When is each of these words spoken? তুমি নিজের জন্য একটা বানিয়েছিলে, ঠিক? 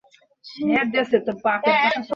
তুমি 0.45 0.71
নিজের 0.71 1.03
জন্য 1.03 1.13
একটা 1.13 1.33
বানিয়েছিলে, 1.43 1.89
ঠিক? 1.93 2.09